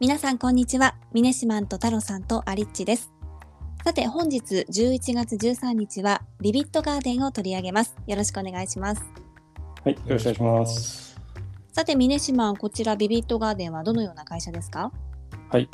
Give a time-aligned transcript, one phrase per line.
[0.00, 0.94] 皆さんこんにちは。
[1.12, 3.10] ミネシマンと太郎さんとアリッチです。
[3.84, 7.96] さて本日11月13日はビビットガーデンを取り上げます。
[8.06, 9.02] よろしくお願いします。
[9.84, 11.20] はい、よろしくお願いします。
[11.72, 14.92] さてミネシマン、こちらビビットガーデンはどのような会社ですか？
[15.50, 15.68] はい。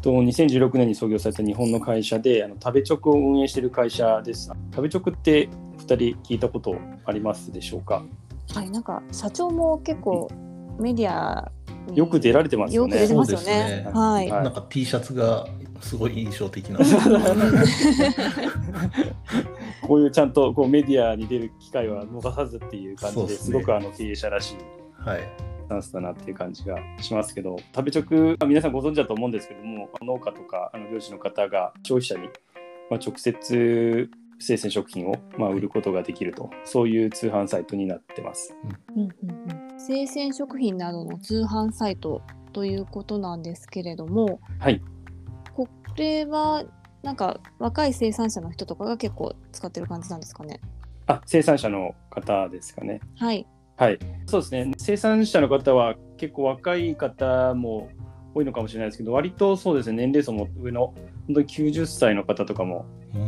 [0.00, 4.50] と2016年に創業された日本の会社で、あの食べチョクを運営している会社です。
[4.72, 8.02] 食べチョクって2人聞いたことありますでしょうか？
[8.54, 10.28] はい、なんか社長も結構
[10.80, 11.61] メディアに
[11.94, 12.96] よく出られてますよね。
[12.96, 13.82] よく出てますよそうですね。
[13.84, 14.30] ねはい。
[14.30, 15.46] はいなんか T シャツが
[15.80, 16.78] すごい印象的な。
[19.82, 24.56] こういうちゃんとこうメディアに出る機会は逃さずっていう感じで、すごくあの経営者らしい
[24.98, 25.20] はい。
[25.64, 32.28] スタンスだなっていう感じがしますけど、食べチョク、まあ皆さんご存知だと思うんですけども、農家とかあの漁師の方が消費者に、
[32.90, 34.10] まあ、直接
[34.42, 38.54] 生鮮食品をまあ売ることができると、そういう通販サイトになってます。
[38.94, 44.80] うんうんうん生鮮食品などの通販サイトということなんですけれども、はい。
[45.54, 46.64] これは
[47.02, 50.60] なんか若い生産者の人とかが結構使ってる感じなんですかね？
[51.06, 53.00] あ、生産者の方ですかね。
[53.16, 53.44] はい。
[53.76, 53.98] はい。
[54.26, 54.72] そうですね。
[54.76, 57.88] 生産者の方は結構若い方も
[58.34, 60.94] 多いのかもしれないですけど、割とそうですね、年齢層も上の
[61.26, 62.86] 本当に90歳の方とかも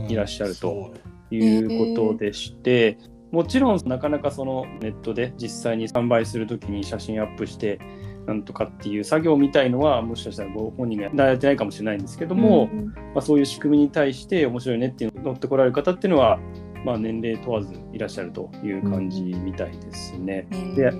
[0.09, 0.93] いらっしゃると。
[1.31, 2.99] いうことでして、
[3.33, 7.81] もちろんなかなかそのネットで実際に販売するときに写真アップして
[8.27, 12.87] なんとかっていう作業みたいのはもしかしたらご本人が慣れてないかもしれないんですけども、うんうん。
[12.87, 16.39] まあ、そういう仕組みに対して面白いねっていうのを乗ってこられる方っていうのは、
[16.85, 20.47] まあ、年齢問わずいらっしゃるという感じみたいですね。
[20.51, 20.93] えーで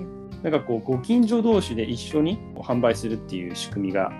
[0.43, 4.11] なんかこうご近所同士で一緒に販売するっていう仕組みが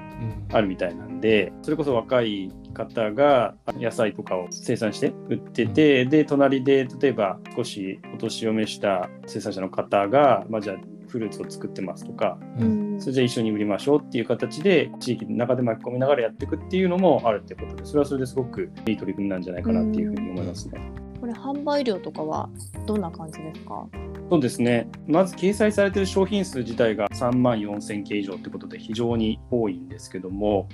[0.51, 10.77] あるみたいなんでそれこそ若い方が野菜とかを生産して売ってて、で隣で例えば少しお年を召した生産者の方が、まあ、じゃあ
[11.07, 12.99] フルーツを作ってますとかうん。
[12.99, 20.79] それじゃあ一緒に売りましょうっていう形で地域の中で巻き込みながらやっていくっていうのもあるってことでそれはそれですごくいい取り組みなんじゃないかなっていうふうに思いますね。
[21.21, 22.49] これ販売量とかは
[22.85, 23.87] どんな感じですか？
[24.29, 24.87] そうですね。
[25.07, 30.67] まず掲載されている商品数自体が3万4000件以上ってことで非常に多いんですけども、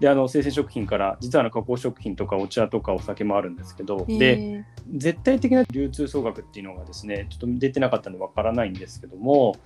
[0.00, 4.64] で、あの、生鮮食品から、実はあの加工食品とかお茶とかお酒もあるんですけど、で、え
[4.94, 9.56] 絶対的な流通総額っていうのがですね、ちょっと出てなかったのでわからないんですけども、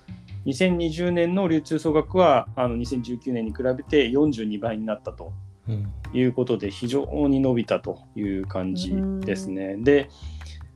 [0.45, 5.33] 2020年の流通総額は、あの、2019年に比べて42倍になったと
[5.67, 9.77] うんいうことで非常に伸びたという感じですね。
[9.77, 10.09] で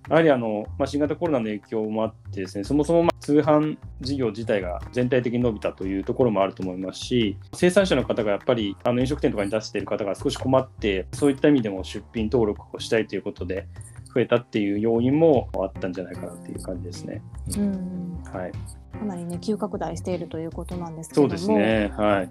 [0.10, 13.68] やはりあの、まあ、新型コロナの影響もあってですねそもそもまあ通販事業自体が全体的に伸びたというところもあると思いますし生産者の方がやっぱりあの飲食店とかに出している方が少し困ってそういった意味でも出品登録をしたいということで
[14.14, 17.22] 増えたっていう要因もあったんじゃないかなっていう感じですね。
[17.50, 18.52] ーうんはい、
[18.98, 21.92] かなりね急拡大しているということなんですけそうれども、ですね。
[21.98, 22.30] はい。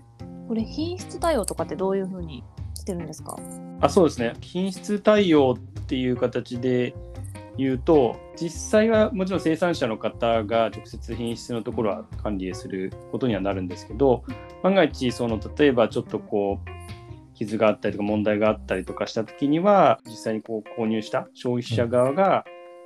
[0.49, 2.43] これ品質対応とかってどういうふうに
[2.75, 3.37] してるんですか？
[3.81, 6.95] あそうですね品質対応っていう形で
[7.57, 14.25] 言うと実際はもちろん生産者の方が直接品質のところは管理することにはなるんですけど
[14.63, 22.45] 万が一その例えばちょっとこう傷があったりとか問題があったりとかした時には実際にこう購入した消費者側が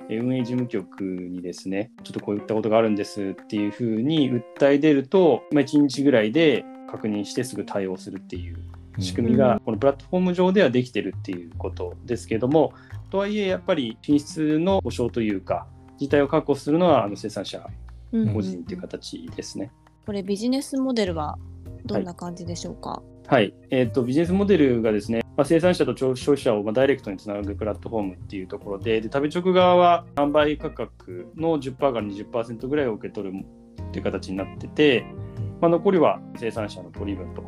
[0.09, 8.57] えー運営事務局にですねちょっとこういったことがあるんですっていうふうに訴え出ると、まあ、1日ぐらいで確認してすぐ対応するっていう
[8.97, 12.73] 仕組みがこのプラットフォーム上ではできてるっていうことですけれども
[13.09, 15.67] とはいえやっぱり品質の保証というか
[15.99, 17.65] 自体を確保するのはあの生産者
[18.11, 19.71] うんうん個人っていう形ですね。
[20.05, 21.37] これビジネスモデルは
[21.85, 23.01] どんな感じでしょうか？
[23.27, 33.45] はい、えー、とビジネスモデルがですね、まあ、生産者と消費者をまあダイレクトにつなぐプラットフォームっていうところでで食べ直側は販売価格の10%から20%ぐらいを受け取る
[33.83, 35.05] っていう形になってて、
[35.61, 37.43] まあ、残りは生産者の取り分と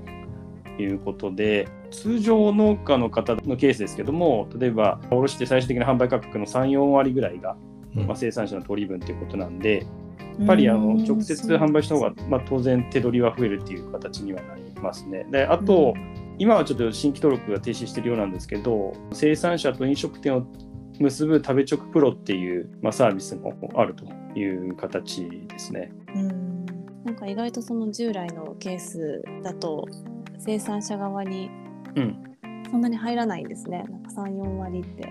[0.82, 7.56] いうことで通常農家の方のケースですけども例えば卸して最終的な販売価格の34割ぐらいが、
[7.96, 9.86] うんまあ、生産者の取り分ということなんで
[10.40, 15.26] やっぱりあのうん直接販売した方が、まあ、当然手取りは増えるっていう形にはなりますね。
[15.30, 15.94] であと、
[16.40, 20.48] 今はちょっと新規登録が停止しているようなんですけど生産者と飲食店を
[21.00, 24.06] 結ぶ食べ直プロっていう、まあ、サービスもあると
[24.40, 25.92] いう形ですね。
[26.16, 26.66] うん
[27.04, 29.88] なんか意外とその従来のケースだと
[30.44, 31.50] 生産者側に
[31.96, 32.24] うん
[32.72, 33.84] そんなに入らないんですね。
[33.90, 35.10] なんか3、4割って。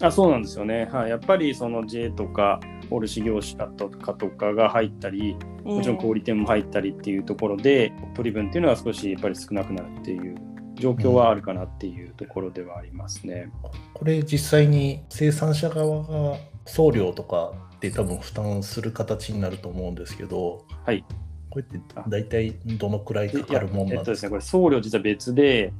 [0.00, 2.58] あそうなんですよね、はい、やっぱりその J とか
[2.90, 10.34] 卸業者とかとかが入ったりもちろん小売店も入ったりっていうところで、取り分っていうのは少しやっぱり少なくなるっていう
[10.74, 13.52] 状況はあるかなっていうところではありますね。
[13.94, 16.36] これ実際に生産者側が
[16.66, 21.04] 送料とかで多分負担する形になると思うんですけど、はい
[21.52, 21.78] これって
[22.08, 25.70] 大体どのくらいかかるもんえっとですね、なんですかこれ送料実は別で、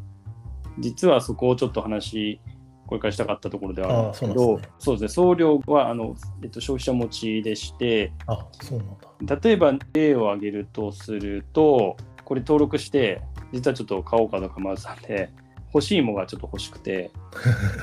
[0.79, 2.43] 実はそこをちょっと話、
[2.87, 9.39] これからしたかったところではあるんですけあど、そうなんですねそうですね、送料はあの、えっと、消費者持ちでして、あ、そうなんだ。
[9.43, 11.97] 例えば例を挙げるとすると、
[12.27, 13.23] これ登録して、
[13.55, 15.31] 実はちょっと買おうかどうか迷ってたんで、
[15.73, 17.11] 欲しい芋がちょっと欲しくて、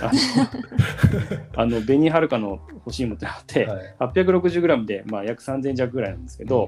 [1.55, 3.95] あの、紅はるかの欲しい芋ってあって、はい。
[3.99, 6.67] 860g で、まあ、約3000弱ぐらいなんですけど、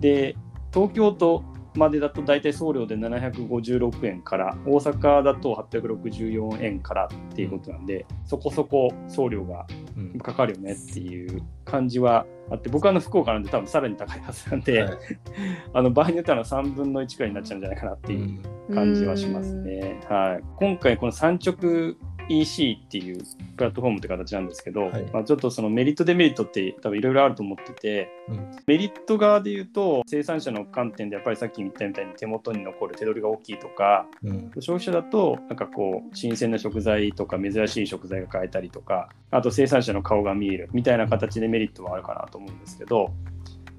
[0.00, 0.36] で
[0.72, 9.66] 東京都までだと大体送料で756円から大阪だと864円からっていうことなんで、そこそこ送料が
[9.96, 10.18] うん。
[10.18, 14.98] かかるよねっていう感じはあって僕はあの福岡なんで多分さらに高いはずなんで、はい。
[15.72, 18.74] あの場合によっては3分の1くらいになっちゃうんじゃないかなっていううん。
[18.74, 20.00] 感じはしますね。
[20.08, 21.94] はい、今回この産直
[22.28, 23.22] EC っていう
[23.56, 25.02] プラットフォームって形なんですけど、はい。
[25.12, 28.50] まあ、ちょっとそのメリットデメリットって多分いろいろあると思ってて、うん。
[28.66, 34.50] メリット側で言うと生産者の観点でやっぱりさっき言ったみたいに手元に残る手取りが大きいとかうん。
[34.60, 43.12] 消費者だとなんかこう新鮮な食材とか珍しい食材が買えたりとかあと生産者の顔が見えるみたいな形でメリットはあるかなと思うんですけど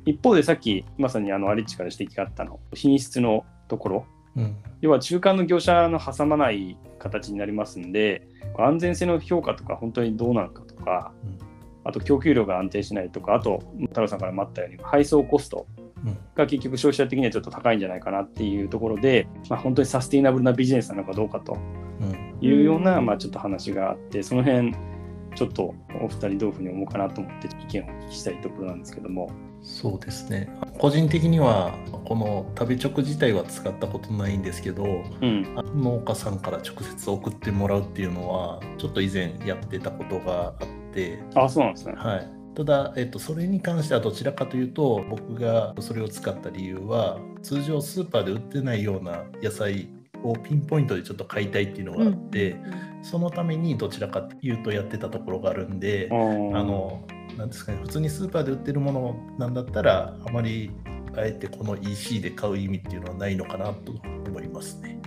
[0.05, 4.05] 一方でさっきまさにあのアリッチから指摘があったの品質のところ。
[4.35, 4.55] うん。
[4.81, 11.37] 要は中間の業者の挟まない形になりますんで安全性の評価とか本当にどうなのかとかうん。
[11.85, 15.65] あと供給量が安定しないとかあと太郎さんからもあったように配送コスト
[16.05, 16.17] うん。
[16.35, 21.57] が結局消費者的にはちょっと高いんじゃないかなっていうところで、まあ、本当にサステイナブルなビジネスなのかどうかと
[22.01, 22.37] うん。
[22.41, 24.73] いうような、うんまあ、ちょっと話があってその辺
[25.39, 29.31] ちょっとお二人どういうふうに思うかなと思って意見をお聞きしたいところなんですけども。
[29.61, 31.73] そうですね個人的には
[32.05, 35.43] この食べ直自体は使ったことないんですけどうん
[35.75, 41.93] 農家さんから直接送ってもらうっていうのはちょっと以前やってたことがあってあそうなんですね。
[41.97, 49.89] はい、ただ、えっと、それに関してはどちらかというと僕がそれを使った理由は通常スーパーで売ってないような野菜
[50.23, 52.55] をピンポイントでちょっと買いたいっていうのがあって、
[53.01, 56.17] そのためにどちらかというとやってたところがあるんで、ああ
[56.63, 57.05] の
[57.37, 60.71] なんですかね普通にスーパーで売ってるものなんだったらあまり
[61.15, 63.93] あえてこの EC で買う意味っていうのはないのかなと
[64.27, 64.99] 思いますね。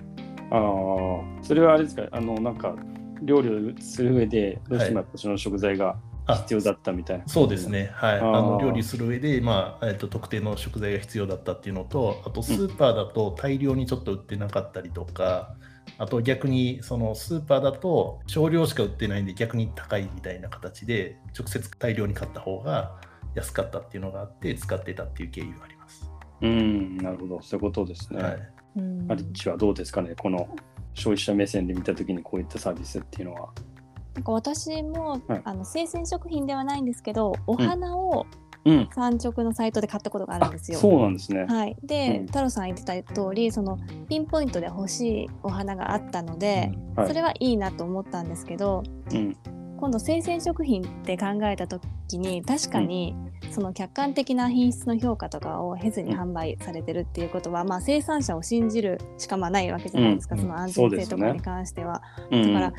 [0.51, 1.43] あー。
[1.43, 2.07] それはあれですか？
[2.11, 2.75] あのなんか
[3.21, 5.95] 料理をする上でどうしてもその食材があ
[6.27, 7.27] 必要だったみたいな。
[7.27, 15.55] そうですね、はい、あの料理する上で、まあえっと特定の食材が必要だったっていうのと、あとスーパーだと大量にちょっと売ってなかったりとか、
[15.97, 22.95] あと逆にそのスーパーだと少量しか売ってないんで逆に高いみたいな形で直接大量に買った方が
[23.35, 26.09] 安かったっていうのがあって使ってたっていう経緯があります。
[26.41, 28.23] うんなるほどそういうことですね。
[28.23, 30.15] はい、うんアリッチはどうですかね？
[30.17, 30.47] この
[30.93, 33.49] 消費者目線で見たときにこういったサービスっていうのは。
[34.15, 35.41] なんか私も、はい。
[35.43, 38.25] あの生鮮食品ではないんですけどお花を
[38.65, 40.79] うん、産直のサイトで買ったことがあるんあですよ。
[40.79, 41.45] そうなんですね。
[41.45, 42.25] はい、で、うん。
[42.27, 43.77] 太郎さん言ってた通りその
[44.07, 49.35] ピンポイントで欲しいお花があったので、はい、それはいいなと思ったんですけどうん。
[49.77, 53.17] 今度生鮮食品って考えた時に確かに
[53.51, 60.41] その客観的な品質の評価とかを経ずに販売されてるっていうことは、まあ、生産者を信じるしかまあないわけじゃないですか、うん。
[60.41, 62.01] その安全性とかに関しては。
[62.31, 62.53] うん。
[62.53, 62.73] だから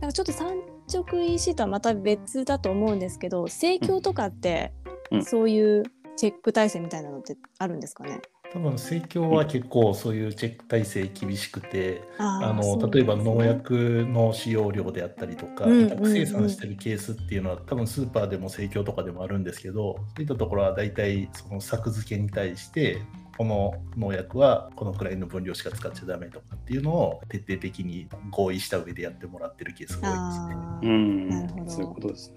[0.00, 0.48] なんかちょっと産
[0.92, 4.72] 直 EC とはまた別だと思うんですけど生協とかって
[5.10, 5.24] うん。
[5.24, 5.84] そういう
[6.16, 8.20] チェック体制みたいなのってあるんですかね、
[8.52, 23.02] 多分生協は結構そういうチェック体制厳しくて、あのあーそうなん例えば農薬の使用量であったりとか、うん委託生産してるケースっていうのは多分スーパーでも生協とかでもあるんですけどそういったところは大体その作付けに対して
[23.36, 30.56] この農薬はこのくらいの分量しか使っちゃダメとかっていうのを徹底的に合意した上でやってもらってるケースが多いですね。
[30.82, 32.32] うんなるほどそういうことです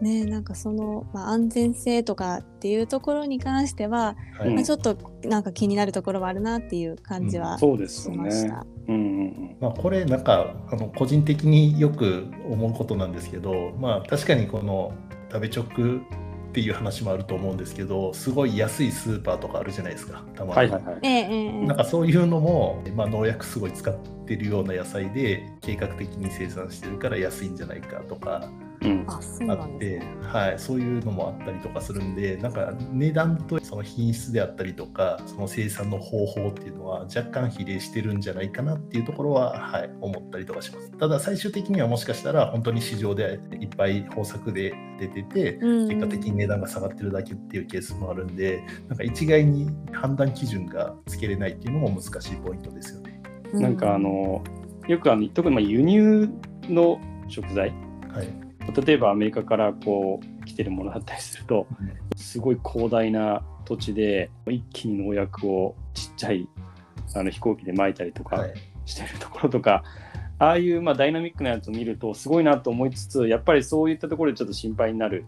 [0.00, 0.22] ね。
[0.22, 8.66] ねなんかその、まあ、安全性とかっていうところに関しては、はいうんまあ、ちょっとなんか気になるところはあるなっていう感じはそうですよねしました。。
[8.88, 14.92] うんうんまあ、これなんかあの個人的によく思うことなんですけど、まあ、確かにこの
[15.30, 15.64] 食べ直
[16.50, 20.98] っていう話もあると思うんですけどすごい安いスーパーとかあるじゃないですかたまに、はいはいはい。
[21.02, 23.94] ええええええなんかそういうのも、まあ、農薬すごい使っ
[24.26, 28.69] てるような野菜で計画的に生産してるから安いんじゃないかとかうん
[29.06, 40.92] あそうあってはい、そういうのもあったりとかするんでなんか値段とその品質であったりとかその生産の方法っていうのは若干比例してるんじゃないかなっていうところは、はい、思ったりとかします。
[40.92, 45.88] ただ最終的にはもしかしたら本当に市場でいっぱい豊作で出ててうん。
[45.88, 53.20] 結果的に値段が下がってるだけっていうケースもあるんでなんか一概に判断基準がつけれないっていうのも難しいポイントですよね。
[53.52, 54.44] なんかあの
[54.86, 56.28] よくあの特にまあ輸入
[56.68, 57.70] の食材
[58.12, 58.49] はい
[58.84, 61.66] 例えばアメリカからこう来てるものだったりすると
[62.16, 66.48] すごい広大な土地で一気に農薬をちっちゃい
[67.14, 68.54] あの飛行機で撒いたりとかはい
[68.90, 69.84] してるところとか、
[70.38, 75.24] ああいうまあダイナミックなやつを見るとすごいなと思いつつやっぱりそういったところでちょっと心配になる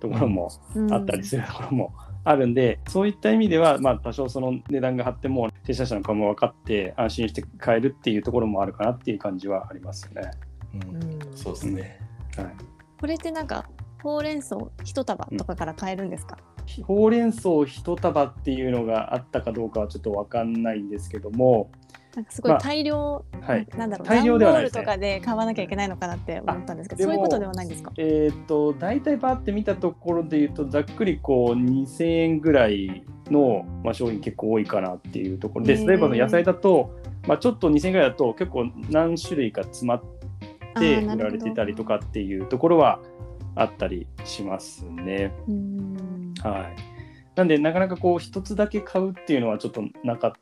[0.00, 1.94] ところもうんあったりするところも
[2.24, 10.30] あるんで、そういった意味では、まあ、多少その値段が張っても生産者の顔も分かって安心して買えるっていうところもあるかなっていう感じはありますよね。
[10.74, 12.07] うんうんそうですね。
[12.42, 12.54] はい。
[13.00, 13.66] これってなんか
[14.02, 16.36] ほうれん草一束とかから買えるんですか、
[16.84, 21.70] ほうれん草一束っていうのがあったかどうかはちょっと分かんないんですけども、
[22.14, 23.66] なんかすごいまあ大量、はい。
[23.76, 24.84] なんだろう大量ではないですね。
[24.84, 27.92] 段ボールとかで買わなきゃいけないのかなって思ったんですけどそういうことではないんですか？
[27.96, 40.17] えー、と大体バーって見たところで言うとざっくりこう2000円ぐらいの、まあ、商品結構多いかなっていうところで例えばの野菜だと、まあ、ちょっと2000円ぐらいだと結構何種類か詰まって
[40.78, 43.00] あーなるほど売られてたりとかっていうところは
[43.54, 45.32] あったりしますね。
[46.42, 46.76] はい、
[47.36, 50.32] なんでなかなかこう一つだけ買うっていうのはちょっとなかっ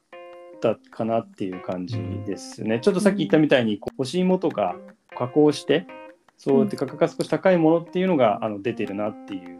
[0.60, 2.80] たかなっていう感じですね。
[2.80, 4.76] ちょっとさっき言ったみたいにこう干し芋とか
[5.16, 5.86] 加工して
[6.36, 9.56] そうやって価格が少し高いものっていうのがあの出てるなっていう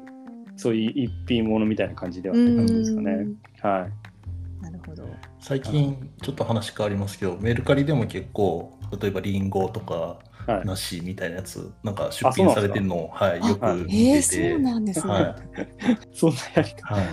[0.57, 3.27] そういう一品物みたいな感じではって感じですかね。
[3.63, 4.63] はい。
[4.63, 5.07] なるほど。
[5.39, 10.67] 最近ちょっと話変わりますけど、メルカリでも結構、例えばリンゴとかはい。
[10.67, 15.13] 梨みたいなやつ、なんか出品されてるのを、はい、あよくはいえー、見てて、そうなんですね。
[15.13, 15.35] はい
[16.13, 16.95] そんなやり方。
[16.95, 17.07] はい。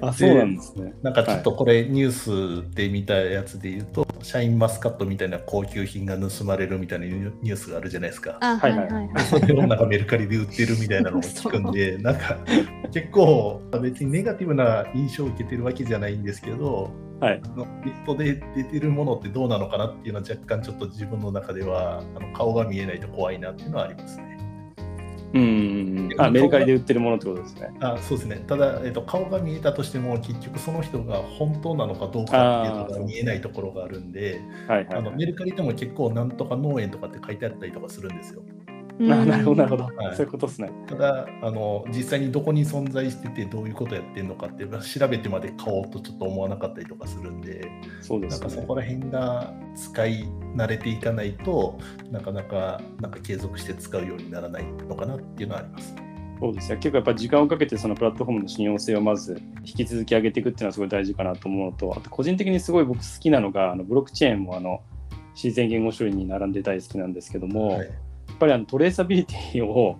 [0.00, 0.94] あ、そうなんですね。
[1.02, 8.38] なんかちょっとこれニュースで見たやつで言うと、シャインマスカットみたいな高級品が盗まれるみたいなニュースがあるじゃないですか。
[8.40, 9.24] あ、はははいいはいいはい。
[9.24, 12.38] それをなんかメルカリで売ってるみたいなのを聞くんで、 なんか
[12.92, 16.90] 結構別にネガティブな印象を受けてるわけじゃないんですけど、
[17.20, 17.42] はい。
[17.42, 24.36] ネットで出てるものってどうなのかなっていうのは若干ちょっと自分の中ではあの顔が見えないと怖いなっていうのはありますね。
[25.34, 26.08] うん。
[26.18, 27.70] あ、メルカリで売ってるものってことですね。
[27.80, 35.16] あそうですねただ、えっと、顔が見えたとしても結局その人が本当なのかどうかっていうのが見えないところがあるんではいはい、あのはい。
[35.16, 38.42] メルカリでも結構なんとか農園とかって書いてあったりとかするんですよ。
[38.98, 39.84] あなるほど、なるほど。
[39.84, 40.70] はいそういうことですね。
[40.86, 48.62] ただあの実際にどこに存在しててどういうことやってるのかってまあ調べてまで買おうとちょっと思わなかったりとかするんでそうですねなんかそ。
[48.62, 50.24] こら辺が使い
[50.54, 51.78] 慣れていかないと
[52.10, 55.94] なかなかなんか継続して使うようにならないのかなっていうのはあります。
[56.38, 56.76] そうですね。
[56.76, 64.82] 結構やっぱ時間をかけてそのプラットフォームの信用性をまず引き続き上げていくっていうのはすごい大事かなと思うのと、あと個人的にすごい僕好きなのが、あのブロックチェーンもあの
[65.34, 67.90] 自然言語処理に並んで大好きなんですけども、はい
[68.38, 69.98] ぱりあのトレーサビリティを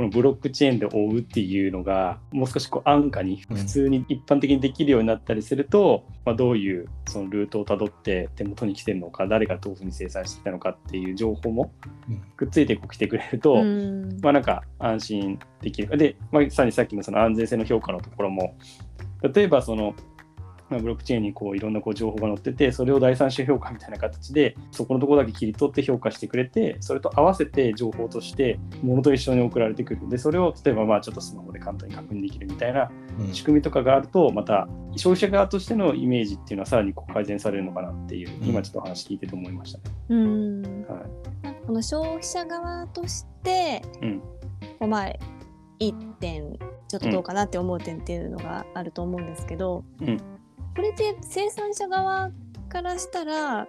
[0.00, 11.72] このブロックチェーンで追うっていうのがもう少しこう安価にうん普通に一般的にできるようになったりすると、まあ、どういうそのルートをたどって手元に来てるのか誰がどういうふうに生産してきたのかっていう情報も
[12.08, 12.22] うん。
[12.36, 14.18] くっついてこう来てくれると、うん。
[14.22, 15.98] まあなんか安心できる。
[15.98, 18.56] で、まあ、さらにさっきのその安全性の評価のところも、
[19.34, 19.94] 例えばその、まあ
[20.78, 30.08] ブロックチェーンにこういろんなこう情報が載ってて、それを第三者評価みたいな形で、そこのところだけ切り取って評価してくれて、それと合わせて情報として、ものと一緒に送られてくる。
[30.08, 39.84] で、それを例えばまあちょっとスマホで簡単に確認できるみたいなうん仕組みとかがあると、また消費者側としてのイメージっていうのはさらにこう改善されるのかなっていう、うん今ちょっとお話聞いてて思いましたね。
[40.08, 41.66] うんはい。
[41.66, 44.20] この消費者側として、うん
[44.78, 46.58] こうまあいい点
[46.88, 50.20] ちょっとどうかなって思う点っていうのがあると思うんですけど、うん
[50.74, 52.30] これで生産者側
[52.68, 53.66] からしたら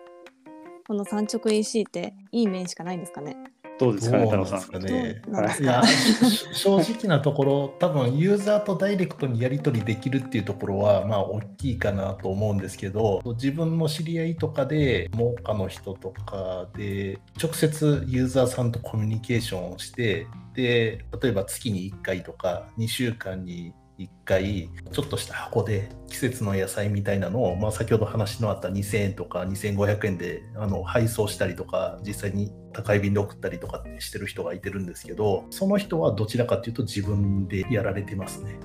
[0.87, 3.35] この産直 EC っていい面しかないんですかね？
[3.79, 4.71] どうですかね、太郎さん。
[4.71, 5.59] なんですかね？
[5.59, 38.59] いやし正直なところ、多分ユーザーとダイレクトにやり取りできるっていうところは、まあ、大きいかなと思うんですけど、自分の知り合いとかで、農家の人とかで、直接ユーザーさんとコミュニケーションをして、で例えば月に1回とか、2週間に1回、ちょっとした箱で季節の野菜みたいなのを、まあ、先ほど話のあった2000円とか2500円であの配送したりとか、実際に高い便で送ったりとかってしてる人がいてるんですけど、その人はどちらかというと自分でやられてますね。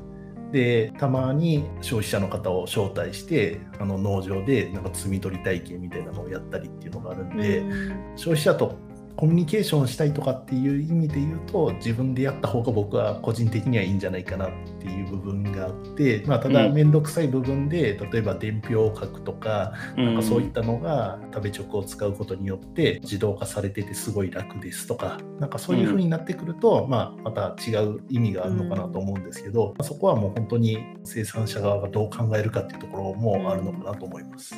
[0.52, 8.78] で、たまに消費者の方を招待して、あの農場でなんか摘み取り体験みたいなのをやったりっていうのがあるんで、うん消費者と
[9.16, 16.74] コミュニケーションしたいとかっていう意味で言うと自分でやった方が僕は個人的にはいいんじゃないかなっていう部分があって、まあ、ただうん。
[16.74, 34.54] 面倒くさい部分で、例えば伝票を書くとかなんかそういっんたのが食べ直を使うことによって自動化されててすごい楽ですとかなんかそういう風になってくると、まあ、また違う意味があるのかなと思うんですけど、そこはもう本当に生産者側がどう考えるかっていうところもあるのかなと思います。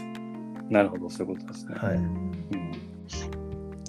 [0.69, 1.75] なるほど、そういうことですね。
[1.77, 1.95] はい。
[1.95, 2.33] うん。
[3.31, 3.38] と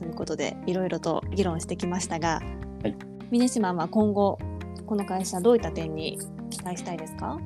[0.10, 2.42] いうことでいろいろと議論してきましたが、
[2.84, 2.96] はい。
[3.32, 4.40] 峰島は今後
[4.86, 7.40] この会社どういった点に伝えしたいですか？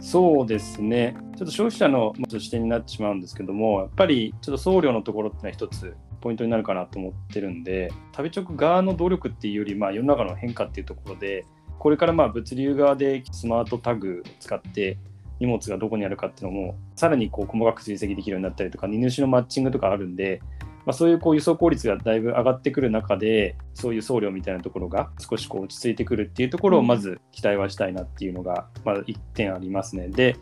[0.00, 1.16] そうですね。
[1.36, 11.46] ちょっと消費者の視点になってしまうんですけどもやっぱりちょっと送料のところってのは一つポイントになるかなと思ってるんで食べ直側の努力っていうより、まあ、世の中の変化っていうところで
[11.78, 14.98] これからまあ物流側でスマートタグを使って
[15.38, 20.40] 荷物がどこにあるかっていうのもさらにこう細かく追跡できるようになったりとか荷主のマッチングとかあるんで、
[20.86, 30.08] まあ、そういうこう輸送効率がだいぶ上がってくる中でそういう送料みたいなところが少しこう落ち着いてくるっていうところをまず期待はしたいなっていうのがまあ1点ありますね。
[30.08, 30.36] で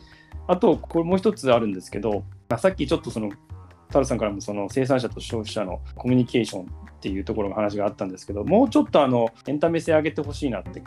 [0.47, 3.31] あとこれもう一つあるんですけど、まあ、さっきちょっとその
[3.91, 6.67] タルさんからもその生産者と消費者のコミュニケーションっ
[7.01, 10.83] ていうところの話があったんですけどもうちょっとあのエンタメ性上げてほしいなってっ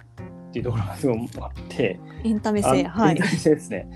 [0.51, 1.99] ていうところがすごいあって。
[2.23, 3.11] エンタメ性はい。
[3.11, 3.87] エンタメ性ですね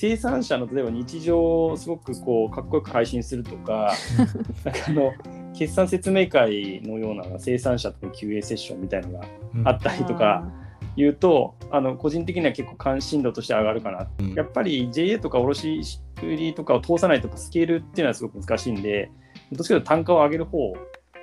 [0.00, 3.92] 生産者の例えば日常をすごくこうかっこよく配信するとか
[4.64, 5.12] なんかあの
[5.54, 9.26] 決算説明会のような生産者との QA セッションみたいのが
[9.64, 10.50] あったりとか
[10.96, 14.32] 言うと、あの個人的には結構関心度として上がるかな、うん。
[14.32, 19.10] やっぱり JA とか卸売とかを通さないとスケールっていうのはすごく難しいんで
[19.52, 20.72] どっちかというと単価を上げる方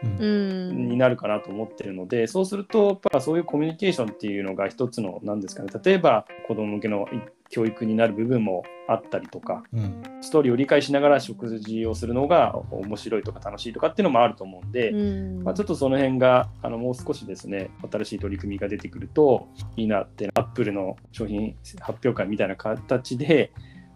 [0.03, 0.19] うん。
[0.19, 5.71] うんになるかなと思ってるので、そうするとやっぱそういうコミュニケーションっていうのが一つの何ですかね。
[5.83, 7.07] 例えば子ども向けの
[7.49, 10.01] 教育になる部分もあったりとかうん。
[10.21, 15.43] ストーリーを理解しながら食事をするのが面白いとか楽しいとかっていうのもあると思うんで、うん。
[15.43, 23.51] まあ、ちょっとその辺があのもう少しですね新しい取り組みが出てくるといいなってアップルの商品発表会みたいな形で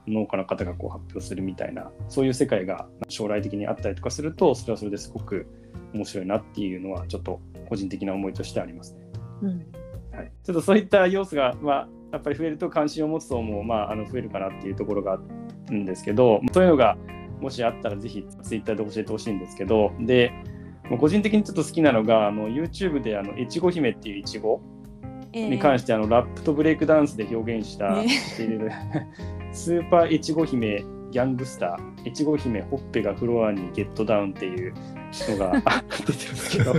[0.08, 5.48] 農家の方がこう発表するみたいなそういう世界が将来的にあったりとかするとそれはそれですごく
[5.94, 7.40] 面白いなっていうのはちょっと
[7.70, 9.02] 個人的な思いとしてありますね。
[9.42, 9.66] うん。
[10.12, 15.20] はい、ちょっとそういった要素が、まあ、やっぱり増えると関心を持つ層も、まあ、あの増えるかなっていうところがあ
[15.70, 16.98] るんですけどそういうのが
[17.40, 20.32] もしあったらぜひツイッターで教えてほしいんですけどで
[21.00, 24.62] 個人的にちょっと好きなのがあの YouTube であの越後姫っていうイチゴ
[25.34, 25.50] え。
[25.50, 28.10] に関してあのラップとブレイクダンスで表現した、ね。
[28.10, 28.72] している
[29.54, 34.74] スーパー越後姫ギャングスター越後姫ほっぺがフロアにゲットダウンっていう
[35.30, 36.74] のがあ 出てるんですけど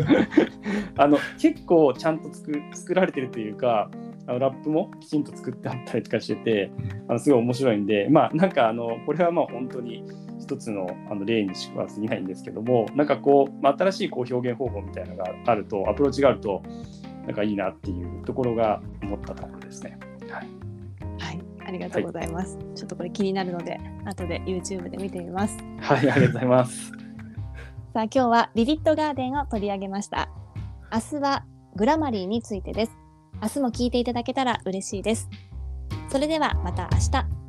[0.97, 3.91] あの結構ちゃんと作作られてるというか
[4.27, 6.71] あのラップもきちんと作ってあったりとかしてて
[7.09, 10.05] あのすごい面白いんでまあなんかあのこれはまあ本当に
[10.39, 16.63] 一つのあの例にしか過ぎないんですけどもなんかこう、まあ、新しいこう表現方法みたいなのがあるとアプローチがあると
[17.27, 19.99] なんかいいなっていうところが思ったところですね。
[20.29, 20.49] はい。
[21.19, 21.41] はい。
[21.65, 25.57] ありがとうございます、ちょっとこれ気になるので後で YouTube で見てみます。
[25.81, 26.93] はい、ありがとうございます。
[27.93, 30.29] さあ今日はビビットガーデンを取り上げました。
[30.93, 31.45] 明日は
[31.77, 33.02] グラマリーについてです
[33.43, 35.29] 明日も聞いていただけたら嬉しいです。
[36.11, 37.42] それではまた明日。